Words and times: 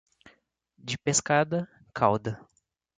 De 0.79 0.97
pescada, 0.97 1.69
cauda. 1.93 2.41